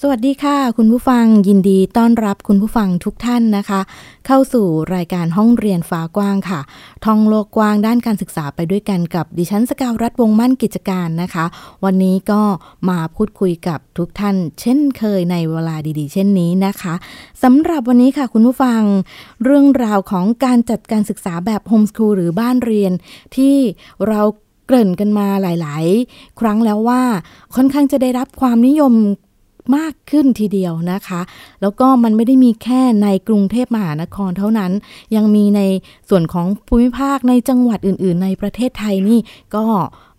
[0.00, 3.80] สวัสดีค่ะ คุณผู้ฟังยินดีต้อนรับคุณผู้ฟังทุกท่านนะคะ
[4.26, 6.60] เข้าสู่รายการห้องเรียนฟ้ากว้างค่ะ
[7.04, 11.44] ท่องโลกกว้างด้านการศึกษาไปด้วยกันกับดิฉันสกาวรัฐวงมั่นกิจการนะคะ
[11.84, 12.42] วันนี้ก็
[12.88, 16.94] มาพูดคุยกับทุกท่าน เช่นเคยในเวลาดีๆ เช่นนี้นะคะ
[17.42, 18.80] สำหรับวันนี้ค่ะคุณผู้ฟัง
[19.44, 22.92] เรื่องราวของการจัดการศึกษาแบบโฮมสคูลหรือบ้านเรียน
[23.36, 23.56] ที่
[24.08, 24.20] เรา
[24.66, 27.02] เกริ่นกันมาหลาย ๆ ครั้งแล้วว่า
[27.54, 28.94] ค่อนข้างจะได้รับความนิยม
[29.76, 31.20] มากขึ้นทีเดียวนะคะ
[31.62, 34.72] แล้วก็มันไม่ได้มีแค่ในกรุงเทพมหานครเท่านั้น
[35.16, 35.60] ยังมีใน
[36.08, 39.18] ส่วนของภูมิภาคในจังหวัดอื่น ๆ ในประเทศไทยนี่
[39.56, 39.64] ก็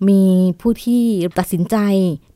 [0.09, 0.21] มี
[0.61, 1.03] ผู้ที่
[1.37, 1.75] ตัดสินใจ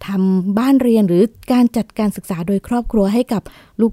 [0.06, 3.42] ทำบ้านเรียนหรือการจัดการศึกษาโดยครอบครัวให้กับ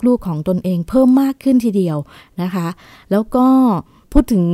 [0.06, 1.96] ลูก ๆ ของตนเองเพิ่มมากขึ้นทีเดียว
[2.42, 2.66] นะคะ
[3.10, 3.46] แล้วก็
[4.12, 4.44] พูดถึง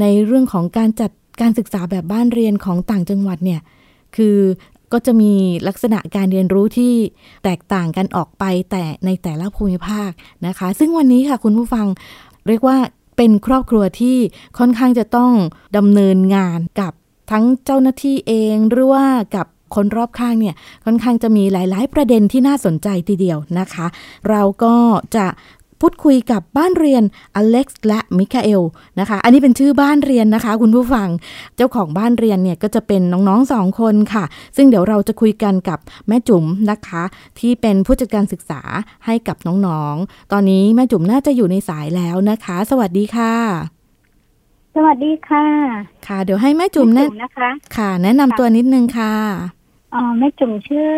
[0.00, 3.60] ในเรื่องของการจัดการศึกษาแบบบ้านเรียนของต่างจังหวัดเนี่ย
[4.16, 4.36] คือ
[4.92, 5.32] ก็จะมี
[5.68, 6.94] ลักษณะการเรียนรู้ที่
[7.44, 10.10] แตกต่างกันออกไปแต่ในแต่ละภูมิภาค
[10.46, 11.86] นะคะ ซึ่งวันนี้ค่ะคุณผู้ฟัง
[12.48, 12.76] เรียกว่า
[13.16, 14.16] เป็นครอบครัวที่
[14.58, 15.32] ค่อนข้างจะต้อง
[15.76, 16.92] ดำเนินงานกับ
[17.30, 23.86] ทั้งเจ้าหน้าที่เองหรือว่ากับคนรอบข้างเนี่ยค่อนข้างจะมีหลาย ๆ ประเด็นที่น่าสนใจทีเดียวนะคะ
[24.30, 24.74] เราก็
[25.16, 25.26] จะ
[25.80, 27.02] พูดคุยกับบ้านเรียน
[27.36, 28.62] อเล็กซ์และมิคาเอล
[29.00, 31.08] นะคะ อันนี้เป็นชื่อบ้านเรียนนะคะ คุณผู้ฟัง
[31.56, 34.24] เจ้าของบ้านเรียนเนี่ยก็จะเป็นน้องๆสองคนค่ะ
[34.56, 37.02] ซึ่งเดี๋ยวเราจะคุยกันกับแม่จุ๋มนะคะ
[37.38, 38.60] ที่เป็นผู้จัดการศึกษา
[39.06, 43.34] ให้กับน้องๆ ตอนนี้แม่จุ๋มน่าจะอยู่ในสายแล้วนะคะ สวัสดีค่ะ
[44.74, 45.46] สวัสดีค่ะ
[46.06, 49.14] ค่ะ เดี๋ยวให้แม่จุ๋มแนะนะคะ ค่ะ แนะนำตัวนิดนึงค่ะ
[49.94, 50.90] อ๋อแม่จุ๋มชื่อ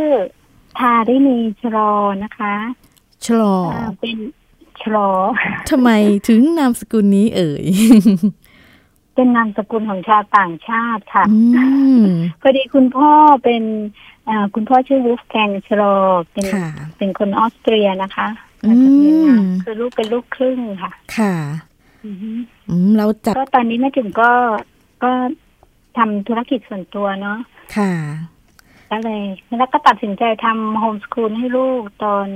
[0.79, 1.93] ทารินีชลอ
[2.25, 2.55] นะคะ
[3.25, 3.57] ชลอ
[4.01, 4.19] เป็น
[4.83, 5.09] ชลอ
[5.71, 5.91] ทำไม
[6.29, 7.65] ถึงนามสกุลนี้เอ่ย
[9.15, 11.25] เป็นนามสกุลของชาวต่างชาติค่ะ
[12.41, 13.11] พอดีคุณพ่อ
[13.45, 13.63] เป็น
[14.55, 15.95] คุณพ่อชื่อวูฟแกงชลอ
[16.33, 16.47] เป็น
[16.97, 18.29] เป็นคนออสเตรียนะคะ
[19.63, 21.35] คือลูกเป็นลูกครึ่งค่ะ ค่ะ
[22.97, 24.31] เราจับก็ตอนนี้แม่จุ๋มก็
[25.03, 25.13] ก็
[25.99, 27.39] ทำธุรกิจส่วนตัวเนาะ
[27.77, 27.93] ค่ะ
[28.91, 29.23] ก็เลย
[29.59, 32.27] แล้วก็ตัดสินใจทำโฮมสคูลให้ลูกตอน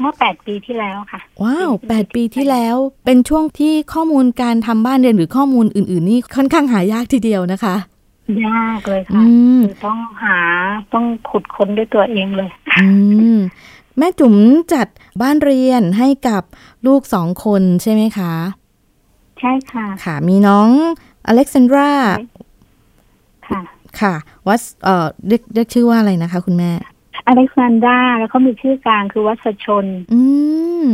[0.00, 7.76] เมื่อแปดปีที่แล้วค่ะ ว้าวแปดปีที่แล้ว เป็นช่วงที่ข้อมูลการทำบ้านเรียนหรือข้อมูลอื่น ๆ นี่ค่อนข้างหายากทีเดียวนะคะ
[8.46, 9.22] ยากเลยค่ะ
[9.84, 10.38] ต้องหา
[10.92, 12.50] ต้องขุดค้นด้วยตัวเองเลย
[13.98, 14.34] แม่จุ๋ม
[14.72, 14.86] จัด
[15.22, 16.42] บ้านเรียนให้กับ
[16.86, 18.32] ลูกสองคนใช่ไหมคะ
[19.38, 20.68] ใช่ค่ะ ค่ะ มีน้อง
[21.26, 21.90] อเล็กซานดรา
[24.00, 24.14] ค่ะค่ะ
[24.48, 26.70] วัดเอ่อเรียกเรียกชื่อว่าอะไรนะคะ คุณแม่
[27.26, 30.22] อเล็กซานดราแล้วเขามีชื่อกลางคือวัชชน อื
[30.86, 30.88] ม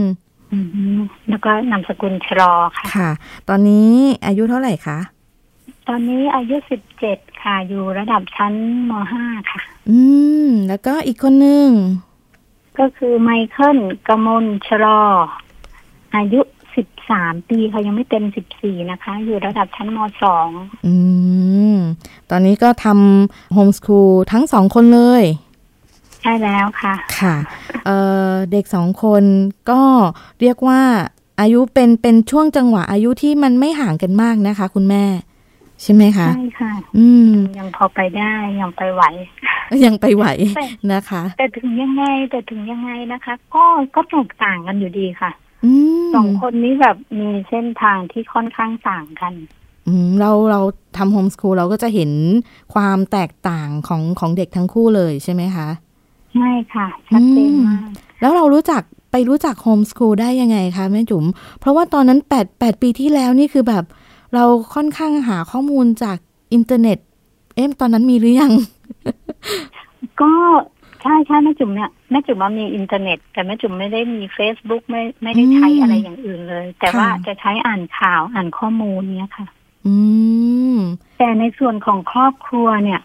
[1.28, 3.10] แล้วก็นามสกุลชรอค่ะ ค่ะ
[3.48, 3.92] ตอนนี้
[4.26, 4.98] อายุเท่าไหร่คะ
[5.88, 8.54] ตอนนี้อายุสิบเจ็ดค่ะ อยู่ระดับชั้น
[8.90, 9.60] มห้าค่ะ
[9.90, 10.00] อื
[10.46, 11.68] ม แล้วก็อีกคนหนึ่ง
[12.78, 15.02] ก็คือไมเคิลกมลชรอ
[16.16, 16.40] อายุ
[16.76, 20.48] สิบสามปีเขายังไม่เต็มสิบสี่นะคะ อยู่ระดับชั้นมสอง
[20.86, 20.94] อื
[21.57, 21.57] ม
[22.30, 25.24] ตอนนี้ก็ทำโฮมสคูลทั้งสองคนเลย
[26.22, 27.34] ใช่แล้วค่ะ ค่ะ
[27.86, 29.22] เอ่อเด็กสองคน
[29.70, 29.82] ก็
[30.40, 30.80] เรียกว่า
[31.40, 35.04] อายุเป็นเป็นช่วงจังหวะอายุที่มันไม่ห่างกันมากนะคะ คุณแม่
[35.82, 39.02] ใช่ไหมคะ ใช่ค่ะ อืม ยังพอไปได้ยังไปไหว
[39.84, 40.24] ยังไปไหว
[40.92, 45.30] นะคะ แต่ถึงยังไงแต่ถึงยังไงนะคะ ก็ก็แตกต่างกันอยู่ดีค่ะ
[46.14, 49.32] สองคนนี้แบบมีเส้นทางที่ค่อนข้างต่างกัน
[50.20, 50.60] เราเรา
[50.96, 52.10] ทำ homeschool เราก็จะเห็น
[52.74, 55.68] ความแตกต่างของของเด็กทั้งคู่เลยใช่ไหมคะ
[56.34, 57.80] ใช่ค่ะ ชัดเจนมาก
[58.20, 58.82] แล้วเรารู้จัก
[59.12, 61.24] ไปรู้จัก homeschool ได้ยังไงคะแม่จุ๋ม
[61.60, 63.84] เพราะว่าตอนนั้นแปดแปดปีที่แล้วนี่คือแบบ
[64.34, 64.44] เรา
[64.74, 66.18] ค่อนข้างหาข้อมูลจาก
[66.52, 66.98] อินเทอร์เน็ต
[67.54, 68.52] เอ๊ะตอนนั้นมีหรือยัง
[70.22, 70.32] ก็
[71.02, 79.57] ใช่ใช่แม่จุ๋มเนี่ยแม่จุ๋มมีอินเทอร์เน็ต แต่แม่จุ๋มไม่ได้มี Facebook ไม่ไม่ได้ใช้อะไรอย่างอื่นเลย แต่ว่าจะใช้อ่านข่าวอ่านข้อมูลเนี้ยค่ะอืม
[81.18, 83.00] แต่ในส่วนของครอบครัวเนี่ย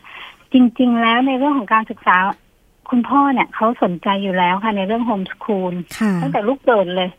[0.54, 2.16] จริง ๆ แล้วในเรื่องของการศึกษา
[2.90, 5.74] คุณพ่อเนี่ยเขาสนใจอยู่แล้วค่ะในเรื่องโฮมสคูล
[6.22, 7.10] ตั้งแต่ลูกเกิดเลย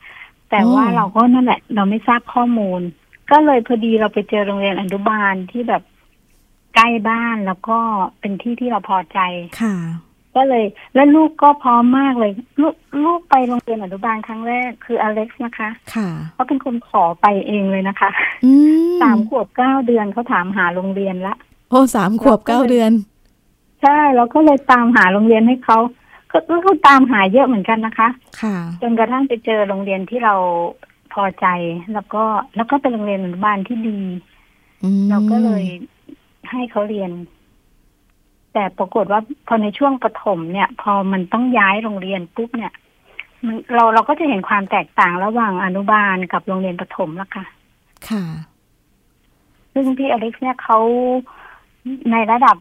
[0.51, 2.81] แต่ว่าเราก็นั่นแหละ เราไม่ทราบข้อมูล
[3.31, 5.83] ก็เลยพอดีเราไปเจอโรงเรียนอนุบาลที่แบบ
[6.75, 7.79] ใกล้บ้านแล้วก็
[8.21, 9.19] เป็นที่ที่เราพอใจ
[9.61, 9.77] ค่ะ
[10.37, 10.65] ก็เลย
[10.95, 18.11] แล้วลูกก็พร้อมมากเลย ลูกลูกไปโรงเรียนอนุบาลครั้งแรกคืออเล็กซ์นะคะ ค่ะเขาเป็นคนขอไปเองเลยนะคะ
[19.03, 21.35] สามขวบเก้าเดือนเขาถามหาโรงเรียนละ
[21.71, 22.93] โอ้สามขวบเก้าเดือน
[23.83, 25.79] ใช่เราก็เลยตามหาโรงเรียนให้เขา
[26.33, 28.09] ก็เขาตามหาเยอะเหมือนกันนะคะ
[28.41, 30.35] ค่ะจนกระทั่งไปเจอโรงเรียนที่เรา
[31.13, 31.47] พอใจ
[31.95, 32.23] แล้วก็
[32.57, 33.99] แล้วก็เป็นโรงเรียนอนุบาลที่ดี
[35.11, 35.65] เราก็เลย
[36.51, 37.11] ให้เขาเรียน
[38.55, 42.73] แต่ปรากฏว่าพอในช่วงปฐมเนี่ย พอมันต้องย้ายโรงเรียนปุ๊บเนี่ย
[43.45, 47.45] มันเราเราก็จะเห็นความแตกต่างระหว่างอนุบาลกับโรงเรียนปฐมแล้วค่ะ
[48.09, 48.25] ค่ะ
[49.73, 50.79] ซึ่งพี่อเล็กซ์เนี่ยเขา
[52.13, 52.57] ในระดับ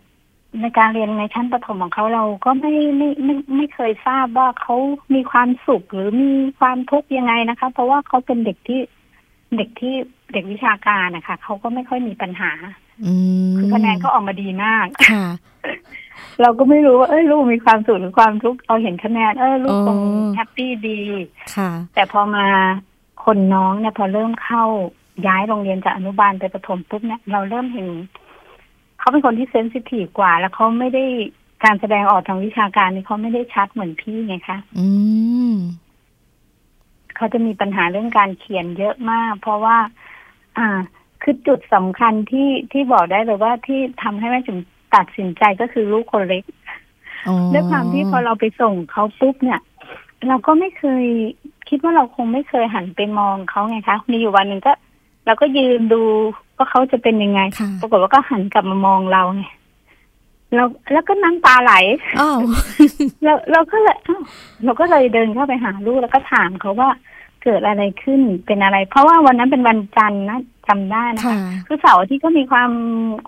[0.61, 4.75] ในการเรียนในชั้นประถมของเขาเราก็ไม่ไม่ไม่ไม่เคยทราบว่าเขา
[5.13, 8.81] มีความสุขหรือมีความทุกข์ยังไงนะคะ เพราะว่าเขาเป็นเด็กที่
[9.57, 9.95] เด็กที่
[10.33, 12.51] เด็กวิชาการนะคะเขาก็ไม่ค่อยมีปัญหา
[13.57, 15.25] คือคะแนนก็ออกมาดีมากค่ะ
[16.41, 19.99] เราก็ไม่รู้ว่าเอ้ยลูกมีความสุขหรือความทุกข์เราเห็นคะแนนเออลูกคง
[20.35, 20.99] happy ดี
[21.55, 22.45] ค่ะ แต่พอมา
[23.25, 24.63] คนน้องเนี่ยพอเริ่มเข้า
[25.27, 27.87] ย้ายโรงเรียนจากอนุบาลไปประถมปุ๊บเนี่ยเราเริ่มเห็น
[28.99, 31.03] เขาเป็นคนที่ sensitive กว่า แล้วเขาไม่ได้
[31.63, 34.87] การแสดงออกทางวิชาการนี่เขาไม่ได้ชัดเหมือนพี่ไงคะ อื
[35.51, 35.55] ม
[37.15, 39.77] เขาจะมีปัญหาเรื่องการเขียนเยอะมาก เพราะว่า
[40.57, 40.67] อ่า
[41.23, 44.57] คือจุดสำคัญที่ที่บอกได้เลยว่าที่ทำให้แม่จุ๋ม
[44.95, 46.43] ตัดสินใจก็คือลูกคนเล็ก
[47.53, 49.59] ด้วยความที่พอเราไปส่งเขาปุ๊บเนี่ย
[50.27, 51.05] เราก็ไม่เคย
[51.69, 54.73] คิดว่าเราคงไม่เคยหันไปมองเขาไงคะมีอยู่วันหนึ่งก็
[55.25, 56.03] เราก็ยืนดู
[56.57, 57.41] ว่าเขาจะเป็นยังไง
[57.81, 59.45] ปรากฏว่าก็หันกลับมามองเราไง
[60.55, 61.73] เราแล้วก็นั่งตาไหล
[63.23, 63.97] เราเราก็เลย
[64.63, 66.89] เราก็เลยเดินเข้าไปหาลูกแล้วก็ถามเขาว่า
[67.43, 71.37] เกิดอะไรขึ้นเป็นอะไร เพราะว่าวันนั้นเป็นวันจันทร์นะจำได้นะคะ
[71.67, 72.71] คือเสาร์ที่ก็มีความ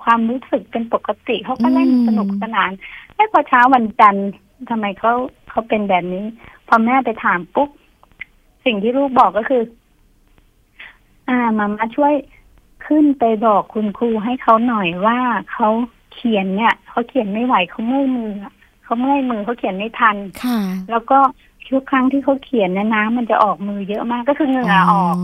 [0.03, 2.71] ความรู้สึกเป็นปกติเขาก็เล่นสนุกสนาน
[3.13, 4.27] แค่พอเช้าวันจันทร์
[4.69, 5.13] ทำไมเขา
[5.49, 6.23] เขาเป็นแบบนี้
[6.67, 7.69] พอแม่ไปถามปุ๊บ
[8.65, 9.63] สิ่งที่ลูกบอกก็คือ
[11.29, 12.13] อ่ามามาช่วย
[12.87, 15.19] ขึ้นไปบอกคุณครูให้เขาหน่อยว่า
[15.51, 15.69] เขา
[16.13, 18.31] เขียนเนี่ยเขาเขียนไม่ไหวเขาเมื่อยมือ
[18.83, 20.59] เขาเมื่อยมือเขาเขียนไม่ทันค่ะ
[20.91, 21.19] แล้วก็
[21.69, 25.15] ทุกครั้งที่เขาเขียนเนี่ยน้ำมันจะออกมือเยอะมากก็คือเหงื่อออก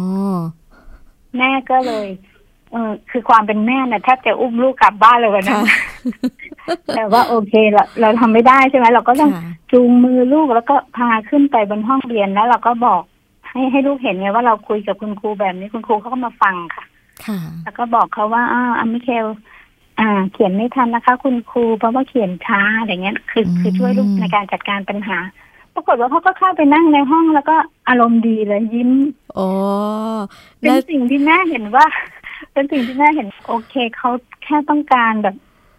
[1.37, 2.07] แม่ก็เลย
[2.71, 5.61] เออคือความเป็นแม่เนี่ยแทบจะอุ้มลูกกลับบ้านเลยวันนั้น
[6.95, 9.31] แต่ว่าโอเคเราเราทำไม่ได้ใช่ไหมเราก็ต้อง
[9.71, 13.01] จูงมือลูกแล้วก็พาขึ้นไปบนห้องเรียนแล้วเราก็บอก
[13.49, 16.85] ให้ให้ลูกเห็นไงว่าเราคุยกับคุณครูแบบนี้คุณครูเขาก็มาฟังค่ะ
[17.25, 19.25] ค่ะ แล้วก็บอกเขาว่าอ้าวอมิเคล
[19.99, 25.17] อ่า เขียนไม่ทันนะคะ คุณครูเพราะว่าเขียนช้าอะไรเงี้ย คือคือช่วยลูกในการจัดการปัญหา
[25.75, 27.55] ปรากฏว่าเขาก็เข้าไปนั่งในห้องแล้วก็
[27.89, 28.91] อารมณ์ดีเลยยิ้ม
[29.35, 29.47] โอ้
[30.59, 31.85] เป็นสิ่งที่แม่เห็นว่า
[32.53, 34.09] เป็นสิ่งที่แม่เห็นโอเคเขา
[34.43, 35.35] แค่ต้องการแบบ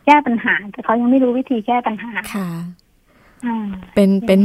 [0.06, 2.48] แก้ปัญหา แต่เขายังไม่รู้วิธีแก้ปัญหาค่ะ
[3.94, 4.40] เป็นเป็น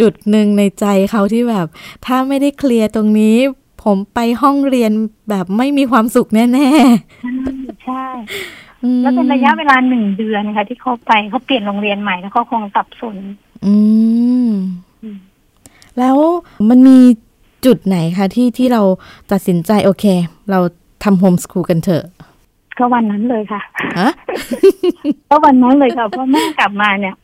[0.00, 1.66] จุดหนึ่งในใจเขาที่แบบ
[2.06, 3.36] ถ้าไม่ได้เคลียร์ตรงนี้
[3.84, 4.92] ผมไปห้องเรียน
[5.30, 8.04] แบบไม่มีความสุขแน่ๆใช่
[9.02, 13.16] แล้วเป็นระยะเวลาหนึ่งเดือนนะคะที่เขาไปเขาเปลี่ยนโรงเรียนใหม่แล้วเขาคงสับสน
[13.64, 13.99] อืม
[16.00, 16.16] แล้ว
[16.70, 16.98] มันมี
[17.66, 18.82] จุดไหนคะที่ที่เรา
[19.32, 20.04] ตัดสินใจโอเค
[20.50, 20.58] เรา
[21.04, 22.04] ทำโฮมสคูลกันเถอะ
[22.78, 23.62] ก็วันนั้นเลยค่ะ
[25.28, 27.14] ก็วันนั้นเลยค่ะเพราะแม่กลับมาเนี่ย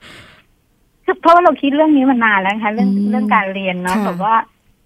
[1.20, 4.36] เพราะว่าเราคิดเรื่องนี้มานานแล้วนะคะเรื่องเรื่องการเรียนเนาะแต่ว่า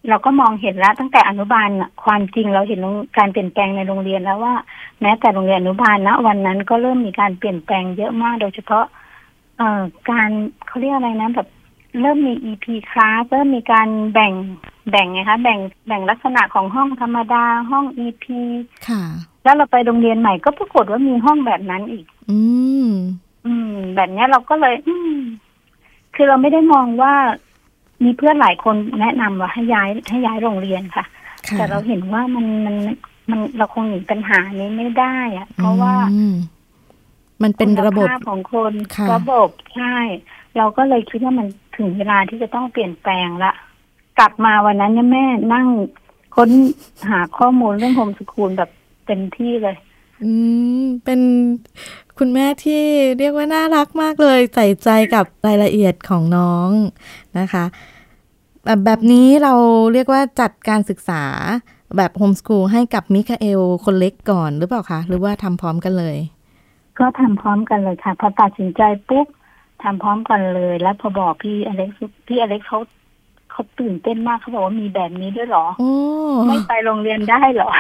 [0.09, 1.69] เราก็มองเห็นแล้วตั้งแต่อนุบาล
[2.05, 2.81] ความจริงเราเห็น
[3.19, 4.55] การเปลี่ยนแปลงในโรงเรียนแล้วว่า
[5.01, 8.85] แม้แต่โรงเรียนอนุบาลนะวันนั้นก็เริ่มมีการเปลี่ยนแปลงเยอะมากโดยเฉพาะ
[9.59, 10.29] เอ่อการ
[10.67, 11.49] เขาเรียกอะไรนะแบบ
[12.01, 14.33] เริ่มมี EP คลาสเริ่มมีการแบ่ง
[14.91, 18.25] แบ่งไงคะแบ่งแบ่งลักษณะของห้องธรรมดาห้อง EP
[18.89, 19.03] ค่ะ
[19.45, 22.41] แล้วเราไปโรงเรียนใหม่ก็ปรากฏว่ามีห้องแบบนั้นอีก อื
[22.87, 22.89] ม
[23.47, 25.17] อืม แบบนี้เราก็เลย อืม
[26.15, 27.15] คือเราไม่ได้มองว่า
[28.05, 31.05] มีเพื่อนหลายคนแนะนำว่าให้ย้ายให้ย้ายโรงเรียนค่ะ
[31.57, 32.77] แต่เราเห็นว่ามันมัน
[33.31, 35.95] มันเราคงหนีปัญหานี้ไม่ได้อะเพราะว่า
[37.43, 38.73] มันเป็นระบบของคน
[39.15, 39.97] ระบบใช่
[40.57, 43.53] เราก็เลยคิดว่ามันถึงเวลาที่จะต้องเปลี่ยนแปลงละ
[44.19, 45.67] กลับมาวันนั้นเนี่ยแม่นั่ง
[46.37, 46.51] ค้น
[47.11, 48.71] หาข้อมูลเรื่องโฮมสกูลแบบ
[49.07, 49.77] เต็มที่เลย
[50.25, 50.33] อื
[50.83, 51.21] ม เป็น
[52.19, 52.83] คุณแม่ที่
[53.19, 56.71] เรียกว่าน่ารักมากเลยใส่ใจกับรายละเอียดของน้อง
[57.39, 57.65] นะคะ
[58.65, 59.55] แบบแบบนี้เรา
[59.93, 61.25] เรียกว่าจัดการศึกษา
[61.97, 66.17] แบบโฮมสกูลให้กับมิคาเอลคนเล็กก่อนหรือเปล่าคะ หรือว่าทำพร้อมกันเลย
[66.99, 69.27] ก็ทำพร้อมกันเลยค่ะ พอตัดสินใจปุ๊บ
[69.83, 72.81] ทำพร้อมกันเลย แล้วพอบอกพี่อเล็กซ์พี่อเล็กซ์เขา
[73.51, 75.67] เขาตื่นเต้นมากเขาบอกว่ามีแบบนี้ด้วยหรอ
[76.47, 77.71] ไม่ไปโรงเรียนได้หรอ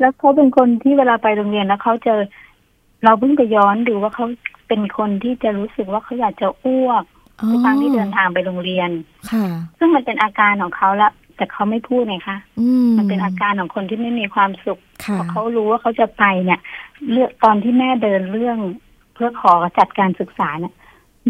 [0.00, 2.14] แล้วเขาเป็นคนที่เวลาไปโรงเรียนแล้วเขาจะ
[3.04, 4.24] เราเพิ่งไปย้อนดูว่าเขา
[4.68, 7.04] เป็นคนที่จะรู้สึกว่าเขาอยากจะอ้วก
[7.50, 8.90] ทุกครั้งที่เดินทางไปโรงเรียน
[9.30, 9.46] ค่ะ
[9.78, 12.38] ซึ่งมันเป็นอาการของเขาละ แต่เขาไม่พูดไงคะ
[12.96, 14.80] มันเป็นอาการของคนที่ไม่มีความสุข
[15.18, 16.60] พอเขารู้ว่าเขาจะไปเนี่ย
[17.10, 18.58] เลือกตอนที่แม่เดินเรื่อง
[19.16, 20.74] เพื่อขอจัดการศึกษาเนี่ย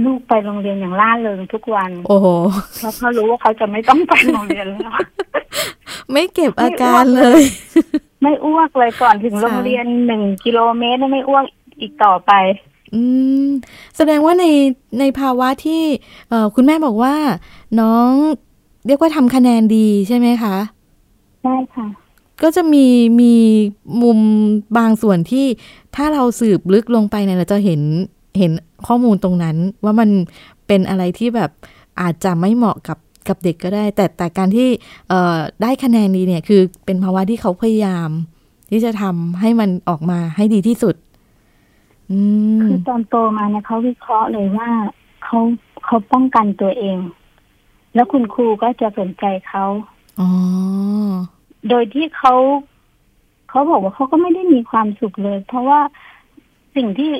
[0.04, 2.26] ลูกไปโรงเรียนอย่างล่าเริงทุกวัน โอ้โห
[2.78, 4.92] เพราะเขารู้ว่าเขาจะไม่ต้องไปโรงเรียนแล้ว
[6.12, 7.42] ไม่เก็บอาการเลย
[8.22, 11.44] ไม่อ้วกเลยก่อนถึงโรงเรียนหนึ่งกิโลเมตรไม่อ้วก
[11.80, 12.32] อีกต่อไป
[12.94, 13.02] อื
[13.44, 13.46] ม
[13.96, 14.44] แสดงว่าใน
[15.00, 15.82] ในภาวะที่
[16.28, 17.14] เออคุณแม่บอกว่า
[17.80, 18.10] น้อง
[18.86, 20.56] เรียกว่าทำคะแนนดีใช่ไหมคะ
[21.42, 21.86] ใช่ค่ะ
[22.42, 22.86] ก็จะมี
[23.20, 23.34] มี
[24.02, 24.18] มุม
[24.78, 25.46] บางส่วนที่
[25.96, 27.80] ถ้าเราสืบลึกลงไปเนี่ยเราจะเห็น
[28.38, 28.52] เห็น
[28.86, 30.10] ข้อมูลตรงนั้น ว่ามัน
[30.66, 31.50] เป็นอะไรที่แบบ
[32.00, 34.68] อาจจะไม่เหมาะกับกับเด็กก็ได้ แต่แต่การที่
[35.08, 38.08] เอ่อได้คะแนนดีเนี่ยคือเป็นภาวะที่เขาพยายาม
[38.70, 40.94] ที่จะทำให้มันออกมาให้ดีที่สุด
[42.62, 44.70] คือตอนโตมาเนี่ยเขาวิเคราะห์เลยว่า
[45.24, 45.38] เขา
[45.84, 46.98] เขาป้องกันตัวเอง
[47.94, 49.64] แล้วคุณครูก็จะสนใจเขา
[51.70, 52.34] โดยที่เขา
[53.50, 55.80] เขาบอกว่าเขาก็ไม่ได้มีความสุขเลย เพราะว่า
[56.76, 57.10] สิ่งที่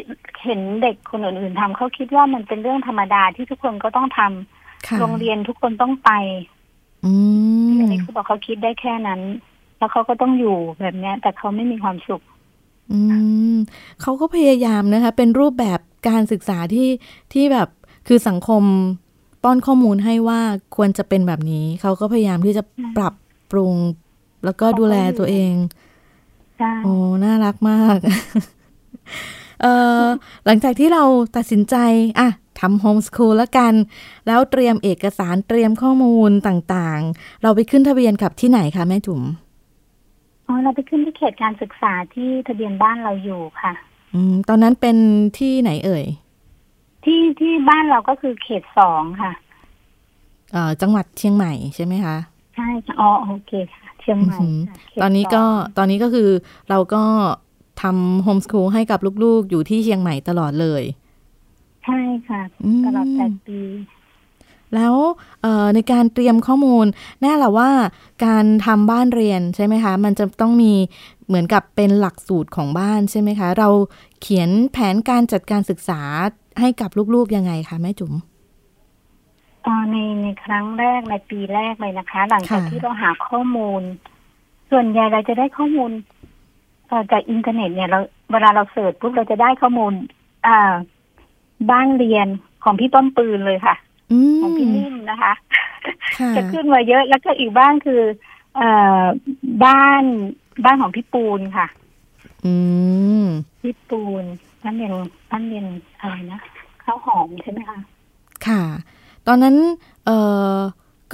[0.45, 6.11] เห็นเด็กคนอื่นๆทำเขาคิดว่ามันเป็นเรื่องธรรมดาที่ทุกคนก็ต้องทำโรงเรียนทุกคนต้องไป
[7.05, 7.13] อื
[7.67, 9.21] มอันนี้เขาบอกเขาคิดได้แค่นั้น
[9.79, 12.23] แล้วเขาก็ต้องอยู่แบบเนี้ย แต่เขาไม่มีความสุข
[12.93, 13.01] อื
[13.53, 13.57] ม
[14.03, 16.89] เขาก็พยายามนะคะ เป็นรูปแบบการศึกษาที่
[17.33, 17.69] ที่แบบ
[18.09, 18.63] คือสังคม
[19.43, 20.41] ป้อนข้อมูลให้ว่า
[20.77, 22.63] ควรจะเป็นแบบนี้ เขาก็พยายามที่จะ
[22.97, 23.15] ปรับ
[23.51, 23.75] ปรุง
[24.47, 25.55] แล้วก็ดูแลตัวเอง
[26.85, 26.93] โอ้
[27.25, 27.99] น่ารักมาก
[29.63, 29.67] เอ
[30.03, 30.05] อ
[30.47, 31.03] หลังจากที่เรา
[31.37, 31.77] ตัดสินใจ
[32.19, 32.29] อะ
[32.61, 33.75] ทำโฮมสคูลแล้วกัน
[34.27, 39.23] แล้วเตรียมเอกสารเตรียมข้อมูลต่างๆ เราไปขึ้นทะเบียนกับที่ไหนคะแม่จุ๋ม
[40.47, 43.73] อ๋อเราไปขึ้นที่เขตการศึกษาที่ทะเบียนบ้านเราอยู่ค่ะ
[44.15, 44.97] อืม ตอนนั้นเป็น
[45.39, 46.05] ที่ไหนเอ่ย
[47.05, 49.33] ที่ที่บ้านเราก็คือเขตสองค่ะ
[50.53, 52.17] เอ่อจังหวัดเชียงใหม่ใช่ไหมคะ
[52.57, 52.69] ใช่
[53.01, 54.39] อ๋อโอเคค่ะเชียงใหม่
[55.03, 55.45] ตอนนี้ก็
[55.79, 56.29] ตอนนี้ก็คือ
[56.71, 57.05] เราก็
[57.83, 60.83] ทำโฮมสคูลให้กับลูกๆ อยู่ที่เชียงใหม่ตลอดเลย
[61.85, 61.99] ใช่
[62.29, 62.43] ค่ะ
[62.87, 63.61] ตลอดแปดปี
[64.75, 64.95] แล้ว
[65.75, 66.87] ในการเตรียมข้อมูล
[67.21, 67.71] แน่ละว่า
[68.27, 70.73] การทำบ้านเรียนใช่ไหมคะ มันจะต้องมี
[71.27, 73.69] เหมือนกับเป็นหลักสูตรของบ้านใช่ไหมคะ เรา
[74.21, 76.01] เขียนแผนการจัดการศึกษา
[76.61, 78.13] ให้กับลูกๆยังไงคะแม่จุ๋ม
[79.91, 83.83] ในในครั้งแรกในปีแรกเลยนะคะ หลังจากที่เราหาข้อมูล
[84.71, 85.91] ส่วนใหญ่เราจะได้ข้อมูล
[87.13, 87.99] จากอินเทอร์เน็ตเนี่ยเรา
[88.33, 89.93] เวลาเราเสิร์ชปุ๊บเราจะได้ข้อมูล
[90.47, 90.75] อ่า
[91.71, 92.27] บ้านเรียน
[92.65, 93.75] ของพี่ต้นปืนเลยค่ะ
[94.43, 95.33] ของพี่นิ่มนะคะ
[96.37, 98.03] จะขึ้นมาเยอะแล้วก็อีกบ้านคือ
[98.57, 98.69] เอ่
[99.01, 99.03] อ
[99.65, 100.03] บ้าน
[100.65, 101.67] บ้านของพี่ปูนค่ะ
[102.45, 102.55] อื
[103.23, 103.25] ม
[103.63, 104.25] พี่ปูน
[104.63, 104.93] บ้านเรียน
[105.31, 105.67] บ้านเรียน
[106.01, 106.41] อะไรนะ
[106.85, 107.79] ข้าวหอมใช่ไหมคะ
[108.47, 108.63] ค่ะ
[109.29, 109.57] ตอนนั้น
[110.07, 110.17] เอ่
[110.57, 110.59] อ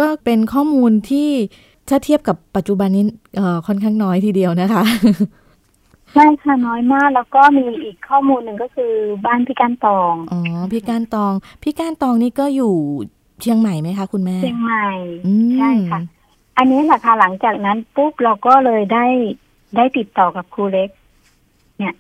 [0.00, 1.28] ก็เป็นข้อมูลที่
[1.88, 3.04] ถ้าเทียบกับปัจจุบันนี้
[3.37, 4.83] เอ่อค่อนข้างน้อยทีเดียวนะคะ
[6.14, 8.92] ใช่ค่ะน้อยมากแล้วก็มีอีกข้อมูลหนึ่งก็คือ
[9.26, 10.40] บ้านพี่ก้านตองอ๋อ
[10.73, 12.75] พี่ก้านตองพี่ก้านตองนี่ก็อยู่
[13.40, 14.87] เชียงใหม่ไหมคะ คุณแม่เชียงใหม่
[15.59, 16.00] ใช่ค่ะ
[16.59, 19.07] อันนี้แหละค่ะหลังจากนั้นปุ๊บเราก็เลยได้
[19.76, 20.90] ได้ติดต่อกับครูเล็ก
[21.78, 21.95] เนี่ย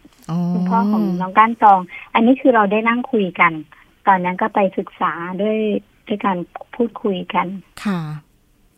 [0.52, 1.80] คุณพ่อของน้องก้านตอง
[2.14, 3.52] อันนี้คือเราได้นั่งคุยกัน
[4.06, 5.58] ตอนนั้นก็ไปศึกษาด้วย
[6.08, 6.36] ด้วยการ
[6.74, 7.46] พูดคุยกัน
[7.84, 8.00] ค่ะ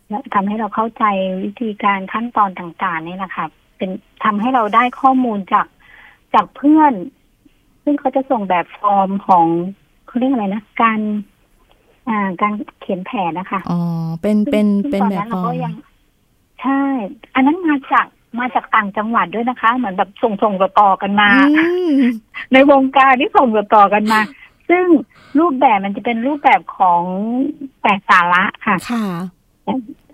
[0.08, 1.04] แล้วทำให้เราเข้าใจ
[1.44, 3.90] วิธีการขั้นตอนต่างๆนี่แหละค่ะเป็น
[4.24, 5.66] ทำให้เราได้ข้อมูลจาก
[6.34, 6.92] จากเพื่อน
[7.82, 9.46] ซึ่งเขาจะส่งแบบฟอร์มของ
[10.06, 11.00] เขาเรียกอะไรนะการ
[12.08, 13.80] อ่าการเขียนแผนนะคะอ๋อ
[14.22, 15.72] เป็นเป็นเป็นแบบฟอร์ม
[16.62, 16.82] ใช่
[17.34, 18.06] อันนั้นมาจาก
[18.40, 21.28] มาจากต่างจังหวัดด้วยนะคะ เหมือนแบบส่งส่งต่อกันมา
[22.52, 24.20] ในวงการที่ส่งต่อกันมา
[24.68, 24.86] ซึ่ง
[25.38, 27.02] รูปแบบมันจะเป็นรูปแบบของ
[27.82, 29.04] แปดสาระค่ะค่ะ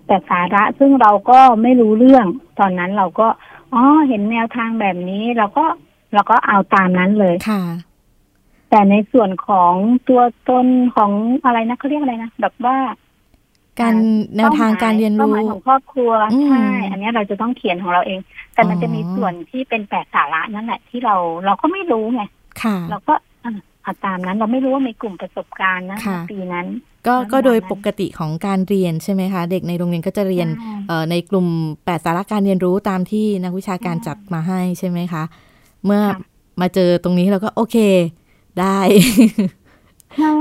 [0.07, 2.25] แต่สาระซึ่งเราก็ไม่รู้เรื่อง
[2.59, 3.27] ตอนนั้นเราก็
[3.73, 5.65] อ๋อเห็นแนวทางแบบนี้เราก็
[6.13, 7.63] เราก็เอาตามนั้นเลยค่ะ
[8.69, 9.73] แต่ในส่วนของ
[10.09, 11.11] ตัวตนของ
[11.45, 12.77] อะไรนะเขาเรียกอะไรนะแบบว่า
[13.79, 13.95] การ
[14.37, 16.11] แนวทางการเรียนรู้ของครอบครัว
[16.43, 18.19] ใช่อันนี้เราจะต้องเขียนของเราเอง
[18.53, 22.23] แต่มันจะมีส่วนที่เป็นแปดสาระนั่นแหละที่เราเราก็ไม่รู้ไง
[22.89, 23.13] เราก็
[23.83, 25.97] เอาตามนั้นเราไม่รู้ว่ามีกลุ่มประสบการณ์นะ
[26.31, 26.67] ปีนั้น
[27.07, 30.47] ก็ก็โดยปกติของการเรียนใช่ไหมคะ เด็กในโรงเรียนก็จะเรียน
[31.11, 31.47] ในกลุ่ม
[31.85, 35.23] แปดสาระการเรียนรู้ตามที่นักวิชาการจัดมาให้ใช่ไหมคะ
[35.85, 36.01] เมื่อ
[36.61, 37.77] มาเจอตรงนี้เราก็โอเค
[38.59, 38.79] ได้
[40.17, 40.37] ใช่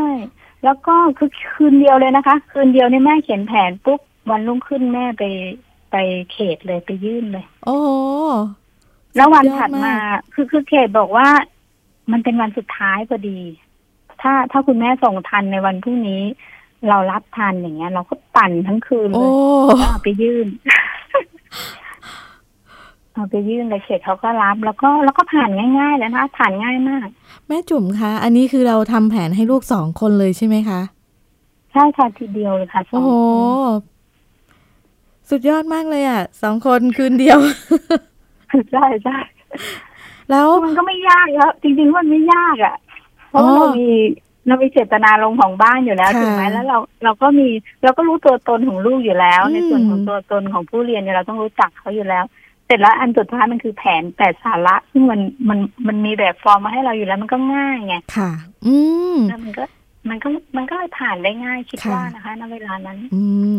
[0.64, 5.25] แล้วก็คือคืนเดียวเลยนะคะ คืนเดียวเนี่ยแม่เขียนแผนปุ๊บวันรุ่งขึ้นแม่ไป
[5.90, 5.97] ไป
[6.32, 7.78] เขตเลยไปยื่นเลย โอ้
[9.16, 9.94] แล้ววันถัดมา
[10.35, 11.28] คือคือเขตบอกว่า
[12.12, 13.38] มันเป็นวันสุดท้ายพอดี
[14.23, 16.23] ถ้าถ้าคุณแม่ส่งทันในวันพรุ่งนี้
[16.88, 19.29] เรารับทันอย่างเงี้ย เราก็ไปปั่นทั้งคืนเลย
[19.90, 20.47] เอาไปยื่น
[23.14, 27.09] เอาไปยื่นเลยเสร็จเขาก็รับ แล้วก็แล้วก็ผ่านง่ายๆแล้วนะผ่านง่ายมาก
[27.49, 30.81] แม่จุ๋มคะ อันนี้คือเราทำแผนให้ลูกสองคนเลยใช่ไหมคะ
[31.73, 33.11] ใช่ค่ะทีเดียวเลยค่ะโอ้โห
[35.31, 37.38] สุดยอดมากเลยอะสองคนคืนเดียว
[38.73, 39.19] ใช่ใช่
[40.31, 42.77] แล้วมันก็ไม่ยากแล้วจริงๆมันไม่ยากอะ
[43.29, 43.89] เพราะเรามี
[44.47, 47.49] เรามีเจตนาลงของบ้านอยู่แล้วถูกไหมแล้วเราเราก็มี
[47.83, 52.25] เราก็รู้ตัวตนของลูกอยู่แล้ว ในส่วนของตัวตนของผู้เรียนเนี่ยเราต้องรู้จักเขาอยู่แล้ว
[52.67, 58.31] เสร็จแล้วอันสุดท้ายมันคือแผนแต่สาระซึ่งมันมันมันมีแบบฟอร์มมาให้เราอยู่แล้วมันก็ง่ายไงค่ะ
[58.67, 58.77] อื
[59.15, 59.65] มแล้วมันก็
[60.09, 63.57] มันก็มันก็เลยผ่านได้ง่ายคิดว่านะคะณเวลานั้น อืม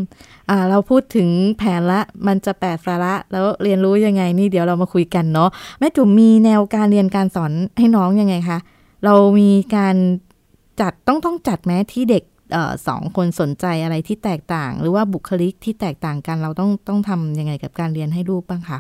[0.50, 8.60] อ่า เราพูดถึงแผนละ มันจะแปดสาระแล้วเรียนรู้ยังไงนี่เดี๋ยวเรามาคุยกันเนาะแม่จุ๋มมีแนวการเรียนการสอนให้น้องยังไงคะ
[9.06, 9.96] เรามีการ
[10.82, 18.80] จัดต้องต้องจัดแม้ที่เด็กเอ่อสองคนสนใจอะไรที่แตกต่าง หรือว่าบุคลิกที่แตกต่างกันเราต้องต้องทำยังไงกับการเรียนให้ลูกบ้างคะ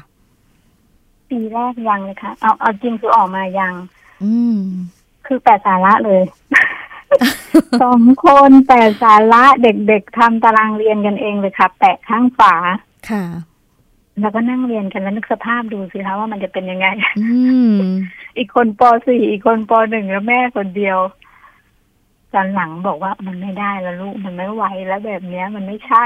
[1.29, 3.73] ปีแรกยังเลยค่ะเอาเอาจริงคือออกมายัง
[4.23, 4.57] อืม
[5.25, 6.21] คือแปดสาระเลย
[7.81, 12.53] สองคนแปดสาระเด็กๆทำตารางเรียนกันเองเลยค่ะ แปะข้างฝา
[13.09, 13.23] ค่ะ
[14.19, 16.87] แล้วก็นั่งเรียนกันแล้วนึกสภาพดูสิคะว่ามันจะเป็นยังไง
[18.37, 20.97] อีกคนปสี่อีกคนปหนึ่งแล้วแม่คนเดียว
[22.33, 26.05] ตอนหลังบอกว่ามันไม่ได้แล้วลูกมันไม่ไหวแล้วแบบเนี้ย มันไม่ใช่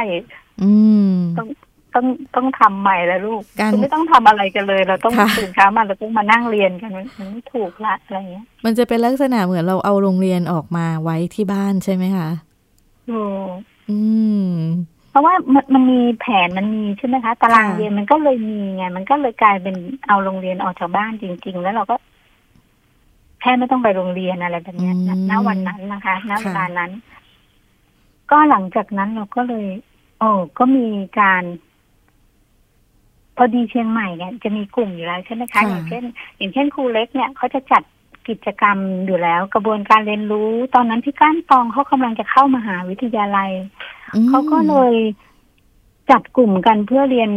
[0.64, 0.72] อื
[1.10, 1.48] มต้อง
[1.96, 12.30] ต้องต้องทำใหม่แล้วลูกคือไม่ต้องทำอะไรกันเลย เราต้องตื่นเช้ามาเราต้องมานั่งเรียนกันมันไม่ถูกละอะไรเงี้ย มันจะเป็นลักษณะเหมือนเราเอาโรงเรียนออกมาไว้ที่บ้านใช่ไหมคะ
[13.08, 13.22] โอ้
[13.90, 14.00] อื
[14.48, 14.52] ม
[15.12, 19.76] เพราะว่ามันมันมีแผนมันมีใช่ไหมคะตารางเรียนมันก็เลยมีไงมันก็เลยกลายเป็น
[20.08, 21.96] เอาโรงเรียนออกจากบ้านจริง ๆ แล้วเราก็
[23.42, 24.92] แค่ไม่ต้องไปโรงเรียนอะไรแบบนี้
[25.30, 26.92] ณวันนั้นนะคะณเวลานั้น
[28.32, 29.68] ก็หลังจากนั้นเราก็เลย
[30.20, 30.88] โอ้ก็มี
[31.20, 31.44] การ
[33.36, 36.04] พอดีเชียงใหม่เนี่ยจะมีกลุ่มอยู่แล้วใช่ไหมคะ อย่างเช่น
[36.38, 37.84] อย่างเช่นครูเล็กเนี่ยเขาจะจัด
[38.28, 43.52] กิจกรรมอยู่แล้ว กระบวนการเรียนรู้ ตอนนั้นที่ก้านตองเขากำลังจะเข้ามหาวิทยาลัย
[44.30, 44.94] เขาก็เลย
[46.12, 47.32] จัดกลุ่มกันเพื่อเรียน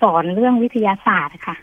[0.00, 1.56] สอนเรื่องวิทยาศาสตร์ค่ะ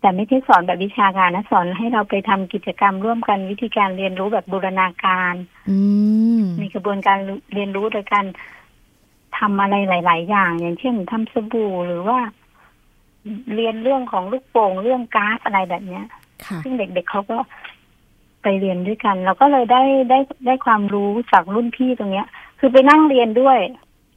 [0.00, 5.34] แต่ไม่ใช่สอนแบบวิชาการนะ สอนให้เราไปทำกิจกรรมร่วมกันวิธีการเรียนรู้แบบบูรณาการ
[6.60, 7.18] มีกระบวนการ
[7.54, 8.24] เรียนรู้โดยการ
[9.38, 12.18] ทำอะไรหลาย ๆ อย่าง อย่างเช่นทำสบู่หรือว่า
[13.54, 16.04] เรียนเรื่องของลูกโป่งเรื่องก๊าซอะไรแบบเนี้ย
[16.64, 17.38] ซึ่งเด็กๆเขาก็
[18.42, 22.26] ไปเรียนด้วยกัน เราก็เลยได้ได้ได้ความรู้จากรุ่นพี่ตรงเนี้ย
[22.58, 23.58] คือไปนั่งเรียนด้วย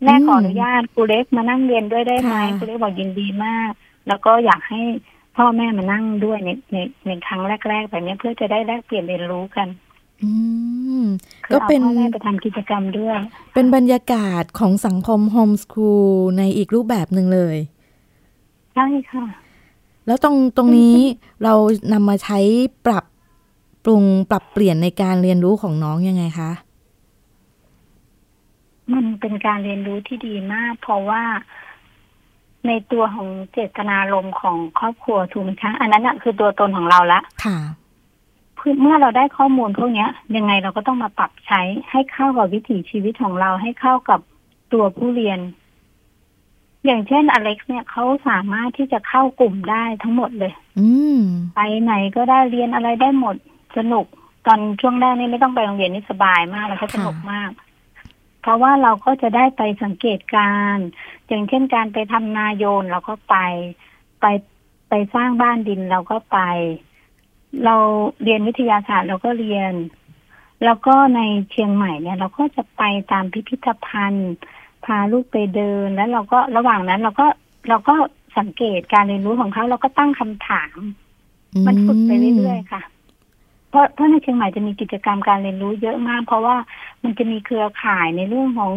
[0.04, 3.72] แม่ขออนุญาตครูเล็กมานั่งเรียนด้วยได้ไหมครูเล็กบอกยินดีมาก
[4.08, 4.82] แล้วก็อยากให้
[5.38, 9.68] พ่อแม่มานั่งด้วยในในในครั้งแรกๆแบบนี้เพื่อจะได้แลกเปลี่ยนเรียนรู้กัน
[10.24, 10.32] อื
[11.02, 11.06] ม
[11.54, 13.18] ก็เป็นพ่อแม่ไปทำกิจกรรมด้วย
[13.54, 17.58] เป็นบรรยากาศของสังคมโฮมสคูลในอีกรูปแบบหนึ่งเลย
[18.82, 19.26] ใช่ค่ะ
[20.08, 20.96] แล้วตรงตรงนี้
[21.44, 21.54] เรา
[21.94, 22.40] นำมาใช้
[22.86, 23.06] ปรับ
[23.84, 26.52] ปรุงปรับเปลี่ยนในการเรียนรู้ของน้องยังไงคะ
[28.94, 31.24] มันเป็นการเรียนรู้ที่ดีมาก เพราะว่า
[32.68, 37.58] ในตัวของเจตนารมณ์ของครอบครัวถูกไหมคะอันนั้นอะคือตัวตนของเราละค่ะ
[38.82, 41.62] เมื่อเราได้ข้อมูลพวกนี้ยังไงเราก็ต้องมาปรับใช้
[41.92, 44.20] ให้เข้ากับวิถีชีวิตของเราให้เข้ากับ
[44.74, 45.40] ตัวผู้เรียน
[46.86, 50.90] อย่างเช่นอเล็กซ์เนี่ยเขาสามารถที่จะเข้ากลุ่มได้ทั้งหมดเลย อื
[51.56, 53.36] ไปไหนก็ได้เรียนอะไรได้หมด
[53.78, 54.06] สนุก
[54.46, 57.50] ตอนช่วงแรกนี่ไม่ต้องไปโรงเรียนนี่สบายมากแล้วก็สนุกมาก
[58.42, 60.78] เพราะว่าเราก็จะได้ไปสังเกตการ
[61.28, 63.36] อย่างเช่นการไปทำนาโยนเราก็ไป
[64.22, 64.26] ไป
[64.90, 66.40] ไปสร้างบ้านดินเราก็ไป
[67.66, 67.76] เรา
[68.24, 69.74] เรียนวิทยาศาสตร์เราก็เรียน
[70.66, 74.34] แล้วก็ในเชียงใหม่เนี่ย เราก็จะไปตามพิพิธภัณฑ์
[74.86, 77.28] พาลูกไปเดินแล้วเราก็ระหว่างนั้นเราก็
[77.70, 77.96] เราก็
[78.38, 80.78] สังเกตการเรียนรู้ของเขาเราก็ตั้งคำถาม
[81.66, 82.82] มันฝึกไปเรื่อยๆค่ะ
[83.70, 86.56] เพราะเพราะในเชียงใหม่จะมีกิจกรรมการเรียนรู้เยอะมาก เพราะว่า
[87.04, 88.72] มันจะมีเครือข่ายในเรื่องของ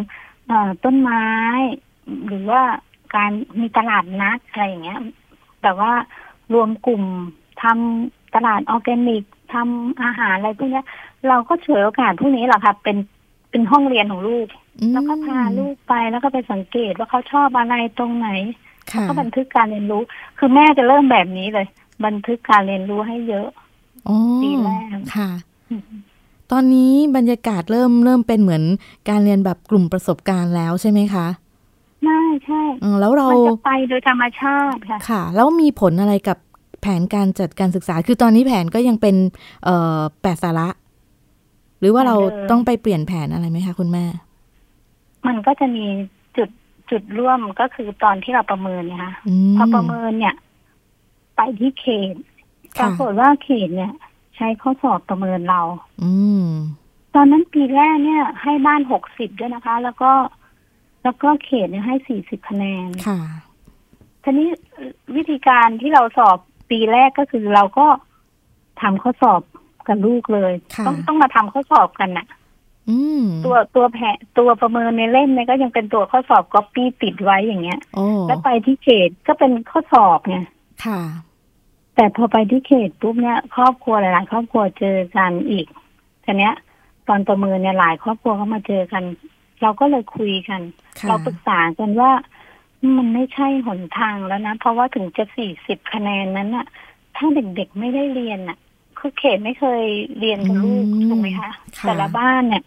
[0.49, 0.51] อ
[0.83, 1.25] ต้นไม้
[2.27, 2.61] หรือว่า
[3.15, 4.99] การมีตลาดนัดอะไรอย่างเงี้ย
[5.61, 5.91] แต่ว่า
[6.53, 7.03] รวมกลุ่ม
[7.63, 10.83] ทำตลาดออร์แกนิกทำอาหารอะไรพวกนี้
[11.27, 12.97] เราก็เฉวยโอกาสพวกนี้แหละค่ะเป็น
[13.49, 14.47] เป็นห้องเรียนของลูก
[14.93, 18.29] แล้วก็พาลูกไปแล้วก็ไปสังเกตว่าเขาชอบอะไรตรงไหน
[19.07, 20.01] ก็บันทึกการเรียนรู้
[20.37, 21.67] คือแม่จะเริ่มแบบนี้เลย
[22.05, 23.47] บันทึกการเรียนรู้ให้เยอะ
[24.43, 25.29] ปีแรกค่ะ
[26.51, 28.63] ตอนนี้บรรยากาศเริ่มเริ่มเป็นเหมือน
[29.09, 31.27] การเรียนแบบกลุ่มประสบการณ์แล้วใช่ไหมคะ
[32.03, 32.63] ใช่ใช่
[32.99, 36.37] แล้วเราจะไปโดยธรรมชาติค่ะ ค่ะ แล้วมีผลอะไรกับ
[36.81, 39.15] แผนการจัดการศึกษา คือตอนนี้แผนก็ยังเป็น
[39.63, 40.67] เอ่อแปดสาระ
[41.79, 42.15] หรือว่าเรา
[42.51, 44.05] ต้องไปเปลี่ยนแผนอะไรไหมคะคุณแม่
[45.27, 45.85] มันก็จะมี
[46.37, 46.49] จุด
[46.91, 49.13] จุดร่วมก็คือตอนที่เราประเมินนะคะ
[49.57, 50.35] พอประเมินเนี่ย
[51.35, 52.15] ไปที่เขต
[52.79, 53.91] ปรากฏว่าเขตเนี่ย
[54.35, 55.61] ใช้ข้อสอบประเมินเรา
[56.03, 56.11] อื
[57.15, 60.11] ตอนนั้นปีแรกเนี่ย ให้บ้านหกสิบด้วยนะคะ แล้วก็
[61.03, 63.19] แล้วก็เขตเนี่ยให้สี่สิบคะแนนค่ะ
[64.23, 64.49] ทีนี้
[65.15, 66.37] วิธีการที่เราสอบ
[66.71, 67.87] ปีแรกก็คือเราก็
[68.81, 69.41] ทำข้อสอบ
[69.87, 70.53] กับลูกเลย
[70.85, 72.25] ต้องต้องมาทำข้อสอบกันน่ะ
[73.45, 73.99] ตัวตัวแผ
[74.37, 77.79] ตัวประเมินในเล่มเนี่ยก็ยังเป็นตัวข้อสอบก๊อปปี้ติดไว้อย่างเงี้ย
[78.27, 80.37] แล้วไปที่เขตก็เป็นข้อสอบไง
[80.85, 81.01] ค่ะ
[81.95, 85.67] แต่พอไปที่เขตปุ๊บเนี่ย ครอบครัวหลายๆครอบครัวเจอกันอีก
[86.25, 86.55] ทีเนี้ย
[87.07, 89.03] ตอนประเมินเนี่ยหลายครอบครัวเขามาเจอกัน
[89.61, 90.61] เราก็เลยคุยกัน
[91.07, 92.11] เราปรึกษากันว่า
[92.97, 96.65] มันไม่ใช่หนทางแล้วนะ เพราะว่าถึงจะสี่สิบคะแนนนั้นอะ
[97.15, 98.57] ถ้าเด็กๆไม่ได้เรียนอะ
[98.99, 99.83] คือเขตไม่เคย
[100.19, 101.51] เรียนกับลูกถูกไหมคะ
[101.87, 102.63] แต่ละบ้านเนี่ย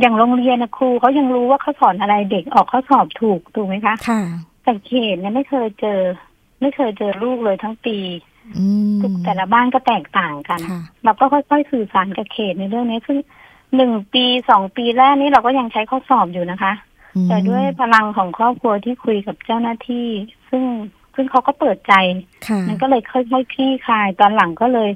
[0.00, 4.20] อย่างโรงเรียนนะครูเขายังรู้ว่าเขาสอนอะไรเด็กออกเขาสอบถูกถูกไหมคะ ค่ะ
[4.62, 6.00] แต่เขตเนี่ยไม่เคยเจอ
[6.60, 7.98] ไม่เคยเจอลูกเลยทั้งปี
[9.00, 10.60] ทุกแต่ละบ้านก็แตกต่างกัน
[11.04, 13.18] เราก็ค่อยๆสื่อสารกับเขตในเรื่องนี้ซึ่ง
[13.76, 16.72] หนึ่งปีสองปีแรกนี้เราก็ยังใช้ข้อสอบอยู่นะคะ
[17.28, 20.08] แต่ด้วยพลังของครอบครัวที่คุยกับเจ้าหน้าที่
[20.50, 20.64] ซึ่ง
[21.14, 21.92] ซึ่งเขาก็เปิดใจ
[22.68, 24.90] มันก็เลยค่อยๆคลี่คลาย ตอนหลังก็เลย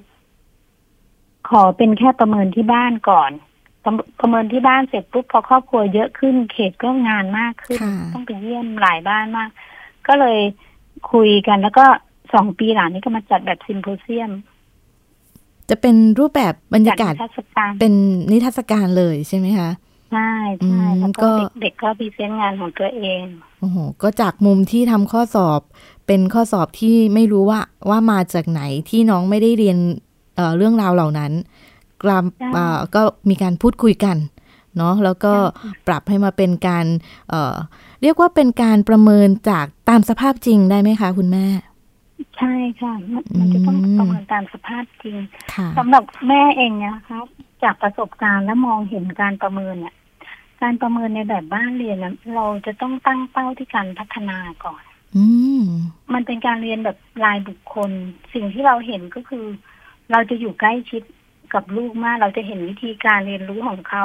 [1.49, 3.31] ขอเป็นแค่ประเมินที่บ้านก่อน
[4.21, 7.79] ประเมินที่บ้านเสร็จปุ๊บพอครอบครัวเยอะขึ้น เขตก็งานมากขึ้น
[8.15, 9.49] ต้องไปเยี่ยมหลายบ้านมาก
[10.07, 10.39] ก็เลย
[11.13, 11.85] คุยกันแล้วก็
[12.35, 14.31] สองปีหลังนี้ก็มาจัดแบบซิมโพเซียม
[15.71, 17.13] จะเป็นรูปแบบบรรยากาศ
[17.81, 17.95] เป็น
[18.31, 19.71] นิทรรศการเลยใช่ไหมคะ
[20.13, 20.33] ใช่
[20.67, 21.29] ใช่แล้วก็
[21.61, 23.23] เด็กก็พรีเซนต์งานของตัวเอง
[23.61, 25.61] โอ้โหก็จากมุมที่ทำข้อสอบ
[26.07, 29.79] เป็นข้อสอบที่ไม่รู้ว่าว่ามาจากไหนที่น้องไม่ได้เรียน
[30.37, 31.33] เเรื่องราวเหล่านั้น
[32.05, 32.25] กลับ
[32.95, 34.17] ก็มีการพูดคุยกัน
[34.77, 35.33] เนาะแล้วก็
[35.87, 36.87] ปรับให้มาเป็นการ
[37.31, 41.47] เเรียกว่าเป็นการประเมินจากตามสภาพจริงได้ไหมคะ คุณแม่
[42.39, 42.93] ใช่ค่ะ
[43.39, 45.17] มันจะต้องประเมินตามสภาพจริง
[45.79, 47.27] สำหรับแม่เองเนี่ยครับ
[47.63, 49.95] จากประสบการณ์และมองเห็นการประเมินเนี่ย
[50.63, 54.83] การประเมินในแบบบ้านเรียนนะเราจะต้องตั้งเป้าที่การพัฒนาก่อน
[55.17, 55.25] อื
[56.15, 57.91] มันเป็นการเรียนแบบรายบุคคล
[58.35, 59.47] สิ่งที่เราเห็นก็คือ
[60.11, 61.03] เราจะอยู่ใกล้ชิด
[61.55, 64.05] กับลูกมาก เราจะเห็นวิธีการเรียนรู้ของเขา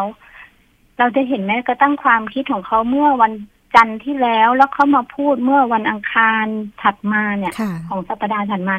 [1.00, 3.34] เราจะเห็นแม้กระทั่งความคิดของเขาเมื่อวัน
[3.76, 6.46] จันทร์ที่แล้วแล้วเขามาพูดเมื่อวันอังคาร
[6.84, 7.54] ถัดมาเนี่ย
[7.90, 8.76] ของสัปดาห์ถัดมา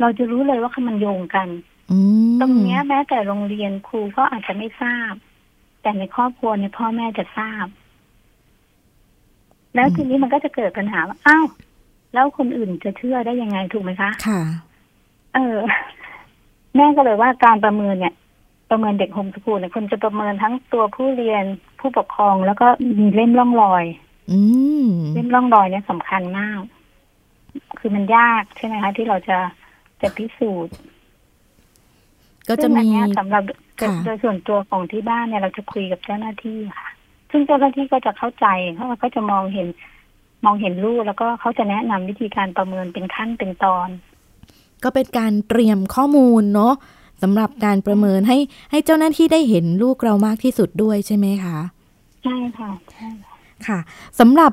[0.00, 1.48] เราจะรู้เลยว่ามันโยงกัน
[2.40, 5.12] ตรงนี้แม้แต่โรงเรียนครูก็อาจจะไม่ทราบ
[5.82, 7.66] แต่ในครอบครัวเนี่ยพ่อแม่จะทราบ
[9.74, 11.46] แล้วทีนี้มันก็จะเกิดปัญหาว่าอ้าว
[12.14, 14.40] แล้วคนอื่นจะเชื่อได้ยังไงถูกไหมคะ ค่ะ
[15.34, 15.58] เออ
[16.76, 18.14] แม่ก็เลยว่าการประเมินเนี่ย
[18.70, 21.44] ประเมินเด็กโฮมสกูลเนี่ยคนจะประเมินทั้งตัวผู้เรียน
[21.80, 22.66] ผู้ปกครองแล้วก็
[22.98, 23.84] มีเล่มร่องรอย
[24.30, 24.38] อื
[25.14, 26.60] เล่มร่องรอยเนี่ยสำคัญมาก
[27.78, 29.38] คือมันยากใช่ไหมคะที่เราจะ
[30.02, 30.74] จะพิสูจน์
[32.48, 32.86] ก็จะมี
[33.18, 33.42] สำหรับ
[34.04, 36.88] โดยส่วนตัวของที่บ้านเนี่ย เราจะคุยกับเจ้าหน้าที่ค่ะ
[37.30, 39.68] ซึ่งเจ้าหน้าที่ก็จะเข้าใจเพราะว่าเขาจะมองเห็น
[40.44, 43.88] มองเห็นรูปแล้วก็เขาจะแนะนำวิธีการประเมินเป็นขั้นเป็นตอน
[44.84, 46.74] ก็เป็นการเตรียมข้อมูลเนาะ
[47.22, 48.38] สำหรับการประเมินให้
[48.70, 51.58] ให้เจ้าหน้าที่ได้เห็นลูกเรามากที่สุดด้วยใช่ไหมคะ
[52.24, 53.08] ใช่ค่ะใช่
[53.66, 53.78] ค่ะ
[54.20, 54.52] สำหรับ